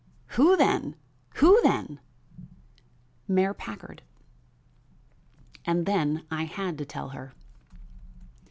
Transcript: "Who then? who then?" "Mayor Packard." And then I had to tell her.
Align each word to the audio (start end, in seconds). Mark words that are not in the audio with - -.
"Who 0.29 0.57
then? 0.57 0.95
who 1.35 1.61
then?" 1.61 1.99
"Mayor 3.27 3.53
Packard." 3.53 4.01
And 5.63 5.85
then 5.85 6.25
I 6.31 6.45
had 6.45 6.79
to 6.79 6.85
tell 6.87 7.09
her. 7.09 7.33